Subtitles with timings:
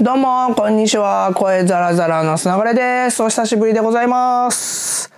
[0.00, 1.32] どうも、こんにちは。
[1.34, 3.20] 声ザラザラのすながれです。
[3.20, 5.12] お久しぶりでございます。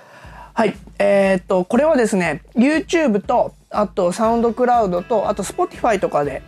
[0.54, 0.74] はい。
[0.98, 6.40] えー、っと、これはですね、YouTube と、あとサウンドクラウドと、あと Spotify とかで、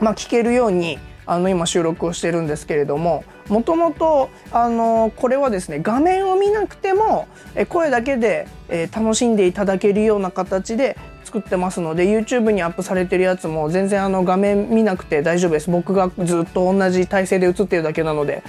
[0.00, 10.96] まあ、聞けるように、あの、今収録をしてるんですけれども、もともと、あの、これはですね、画面を見なくても、え声だけで、えー、楽しんでいただけるような形で、
[11.32, 18.42] 作ってますので YouTube にアップされてるやつも全然あの画面見なくて大丈夫です僕がずっと同じ体勢で映ってるだけなので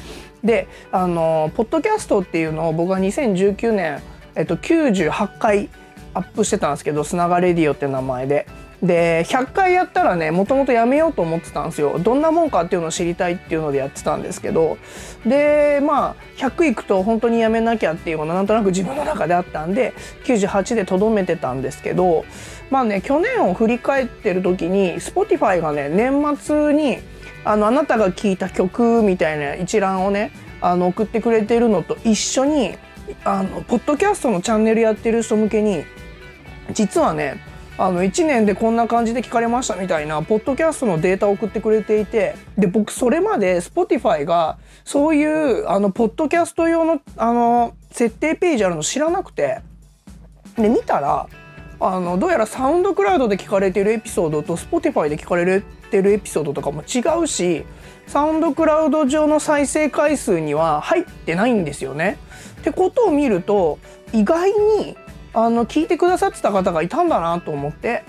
[0.44, 4.02] であのポッドキャストっていうのを僕は2019年、
[4.36, 5.70] えっと、98回
[6.14, 8.46] アップしてたんですけど「砂がレディオ」って名前で。
[8.84, 12.00] で100回やったらねもともとやめようと思ってたんですよ。
[12.00, 14.78] どんなもんかっていうのを知りたいっていうのでやってたんですけど。
[15.26, 19.94] でまあ100いくと本当にやめなきゃっていうのがなんとなく自分の中であったんで
[20.26, 22.26] 98でとどめてたんですけど。
[22.70, 26.98] まあね去年を振り返ってる時に Spotify がね年末に
[27.46, 32.76] あのあなたが聴いた曲みたいな一覧をねあの送ってくれてるのと一緒に
[33.26, 35.84] あのポッドキャストのチャンネルやってる人向けに
[36.72, 49.62] 実はねあの1年でこんな感じで聞かれましたみたいなポッドキャストのデータを送ってくれていてで僕それまで Spotify がそういうあのポッドキャスト用のあの設定ページあるの知らなくて
[50.56, 51.28] で見たら
[51.80, 57.66] あのどうやらサウンドクラウドで聞かれてるエピソードと Spotify で聞かれてるエピソードとかも違うし
[58.08, 62.18] サウンドクラウド上の再生回数には入ってないんですよね。
[62.62, 63.80] ってことを見ると
[64.14, 64.96] 意外に
[65.34, 68.04] あの聞いてくださってた方がいたんだなと思って。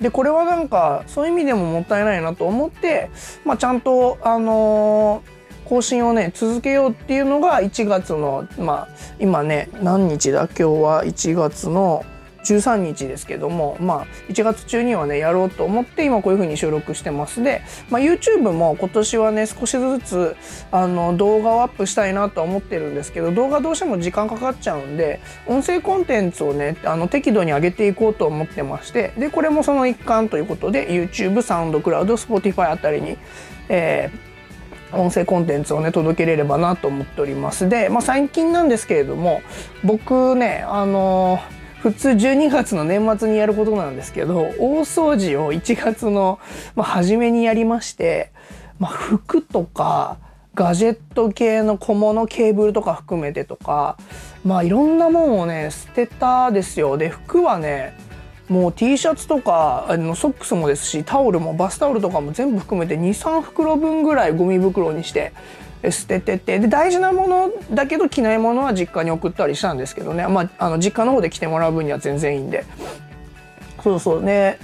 [0.00, 3.08] でこれはなんかそういう意味でももったいないなと思って、
[3.46, 10.46] まあ、ちゃんとあのー更新をね続けようっていうのが1月のまあ今ね何日だ？
[10.46, 12.04] 今日は1月の
[12.54, 17.42] 13日ですけども、まあ、1月中にはねやろうと思って今こういう風に収録してます。
[17.42, 20.36] で、まあ、YouTube も今年はね少しずつ
[20.70, 33.18] あの動画をアップしたいなと思ってるんですけど動画どうしても時間かかっちゃうんで音声コンテンツをねあの適度に上げていこうと思ってましてでこれもその一環ということで YouTube サウンドクラウド Spotify あたりに、
[33.68, 37.68] えー、音声コンテンツをね届けれればなと思っております。
[37.68, 39.42] で、まあ、最近なんですけれども
[39.84, 41.55] 僕ねあのー
[41.86, 46.40] 普通12月の年末にやることなんですけど大掃除を1月の、
[46.74, 48.32] まあ、初めにやりまして、
[48.80, 50.18] まあ、服とか
[50.56, 53.98] ガジェット系の小物ケーブルとか含めてとか
[54.44, 56.98] まあいろんなもんをね捨てたですよ。
[56.98, 57.96] で服はね
[58.48, 65.32] もう T シャツとかあのソックスもですしタオルもバスタオルとかも全部含めて23袋分ぐらいゴミ袋にして
[65.90, 72.64] 捨てててで大事なものだけど着ないものは実家に送ったりしたんですけどね、まあ、あの実家の方で着てもらう分には全然いいんで。
[73.82, 74.22] そうそう。
[74.22, 74.58] ね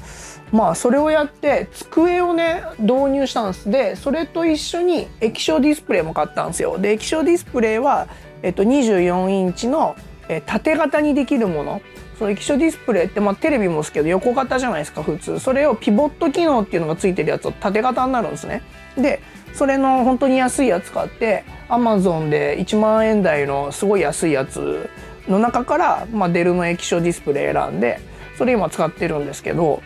[0.53, 3.71] まあそれをやって机をね導入したんです。
[3.71, 6.78] でそれと一緒に液晶ディスプレイも買ったんですよ。
[6.78, 8.09] で液晶ディスプレイは、
[8.43, 9.97] えっと、24インチの、
[10.28, 11.81] え縦型にできるもの。
[12.19, 15.41] その液晶ディスプレイって、まあ、テレビもですけど横型じゃないですか普通。
[15.41, 18.62] それをピボット機能っていうのがついてるやつを縦型になるんですね。
[18.97, 19.21] で
[19.54, 24.88] それの本当に安いやつ買ってアマゾンで1万円台のすごい安いやつ
[25.28, 28.00] の中から、まあ、デルの液晶ディスプレイ選んで
[28.36, 29.82] それ今使ってるんですけど、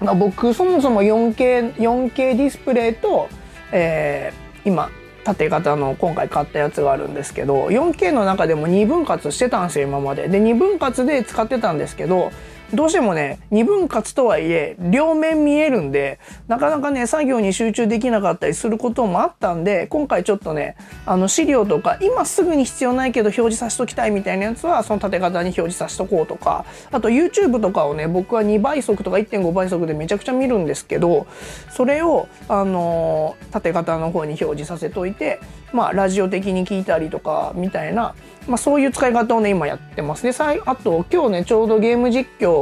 [0.00, 3.28] まあ、僕そもそも 4K, 4K ディスプレイと、
[3.72, 4.90] えー、今
[5.24, 10.28] 縦型の今回買ったやつがあるんですけど 4K の中でも2分割してたんですよ今まで。
[10.28, 12.30] で2分割で使ってたんですけど
[12.74, 16.18] どうしてもね、二分割とはいえ、両面見えるんで、
[16.48, 31.28] なかなかね、作業に集中できなかったりすることもあったんで、今回ちょっとね、あの資料とか、今すぐに必要ないけど表示させときたいみたいなやつは、その縦型に表示させとこうとか、あと YouTube とかをね、僕は2倍速とか1.5倍速でめちゃくちゃ見るんですけど、
[31.70, 35.38] それを、あの、縦型の方に表示させといて、
[35.72, 38.14] まあ、ラジオ的に聞いたりとか、みたいな、
[38.48, 40.22] まあ、そういう使い方をね今やってます。
[40.22, 40.32] で
[40.66, 42.55] あと今日ねちょうどゲーム実況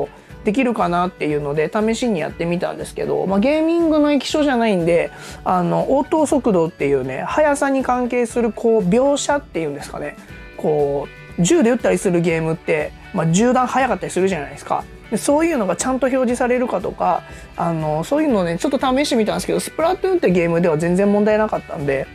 [0.45, 5.11] できるかなっていうので試しにやってみたんですけど、まあ、ゲーミングの液晶じゃないんで
[5.45, 10.17] あの応答速度っていうね速さに関係するこう描写っていうんですかね
[10.57, 11.09] こ
[11.39, 14.85] う銃で撃ったりするゲームって、まあ、銃弾速かったりするじゃないですか。
[15.11, 17.23] でそういうのがちゃんと表示されるかとか
[17.57, 22.07] あのそういうのをねちょっと試してみたんですけどスプラトゥーンってゲームでは全然問題なかったんで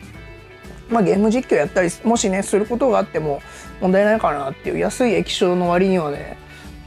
[0.89, 3.41] まあ、ゲーム実況やったりもしねすることがあっても
[3.79, 6.37] 問題ないかなっていう安い液晶の割にはね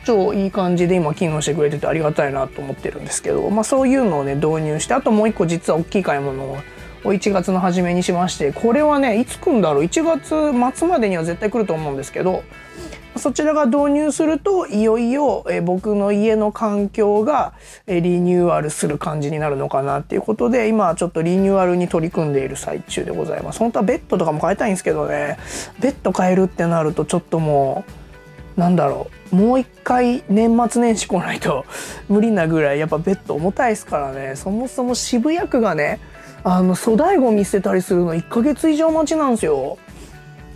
[0.05, 6.59] 超いい感じで今機能してくれててありがたいなと思ってるんですけど、まあ、そういうのをね導入してあともう一個実は大きい買い物を
[7.05, 12.45] 1月の初めにしましてこれはねいつ来るんだろう？1月末までには絶対来ると思うんですけど
[13.17, 17.53] そちらが導入するといよいよ、僕の家の環境が、
[17.87, 23.59] リニューアルする感じになるのかなっていうことで今ちょっとリニューアルに取り組んでいる最中でございます。
[23.59, 25.37] 本当はベッドとかも変えたいんですけどね。
[25.79, 28.02] ベッド変えるってなるとちょっともう
[28.57, 29.37] なんだろう。
[29.37, 31.65] もう一回年末年始来ないと
[32.09, 34.37] 無理なぐらいやっぱベッド重たいですからね。
[34.37, 36.01] そもそも渋谷区がね
[36.45, 39.79] あの粗大ごみ捨てたりするの1ヶ月以上待ちなんですよ。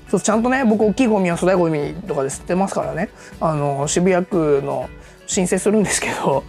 [0.09, 3.09] そうちゃんとね僕大きいゴミは粗大ゴミとかで捨てますからね。
[3.41, 4.89] あの渋谷区の
[5.27, 6.45] 申請するんですけど。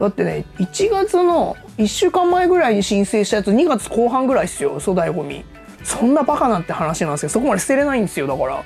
[0.00, 5.44] だってね1月の1週間前ぐらいに申請したやつ2月後半ぐらいっすよ粗大ゴミ。
[5.84, 8.64] そんなバカなって話なんですけどそこまで捨てれないんですよだから。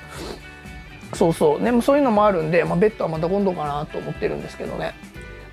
[1.13, 1.63] そうそう。
[1.63, 4.93] でもそういうのもあるんで、まあ、ベッドはまた今度かなと思ってるんですけどね。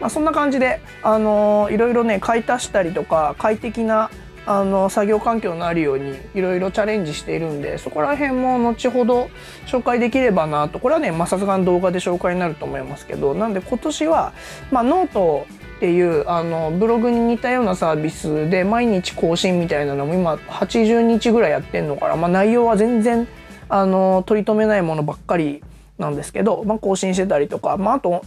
[0.01, 4.11] まあそんな感じであのー、いろいろね買い足したりとか快適な
[4.45, 9.29] あの作業環境のあるようにいろいろチャレンジしているんでそこら辺も後ほど
[9.67, 10.79] 紹介できればなと。
[10.79, 14.33] これはねさすがに動画で紹介になると思いますけどなんで今年は、
[14.71, 23.27] まあ、ノートっていうあのブログに似たようなサービスで毎日更新みたいなのも今80日ぐらいやってんのかな、まあ、内容は全然
[23.69, 25.63] あの取り留めないものばっかり
[25.99, 28.23] なんですけど、まあ、更新してたりとか、まあ、あと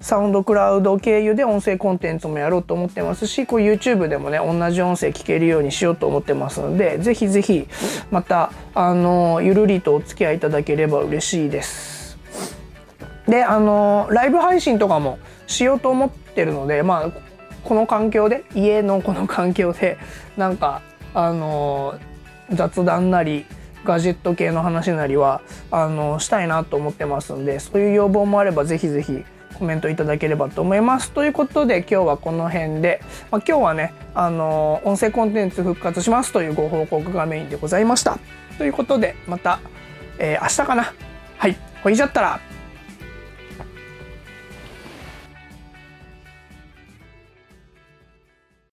[0.00, 7.66] サウンドクラウド経由で音声コンテンツもやろうと思ってますしこう YouTube でもね同じ音声聞けるようにしようと思ってますのでぜひぜひ
[8.10, 12.18] またあのゆるりとお付き合いいただければ嬉しいです。
[13.26, 17.10] であのライブ配信とかもしようと思ってるのでまあ
[17.64, 19.96] この環境で家のこの環境で
[20.36, 20.82] なんか
[21.14, 21.98] あの
[22.50, 23.46] 雑談なり
[23.84, 29.24] ガジェット系の話なりはあのしたいなと思ってますんでそういう要望もあればぜひぜひ
[29.58, 31.12] コメントいただければと思います。
[31.12, 33.00] ということで今日はこの辺で、
[33.30, 38.18] まあ、今日はねあの音声コンテンツ復活しますというご報告がメインでございました。
[38.58, 39.60] ということでまた、
[40.18, 40.92] えー、明日かな
[41.38, 42.40] はいほいじゃったら